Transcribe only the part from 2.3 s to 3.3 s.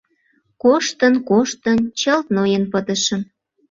ноен пытышым...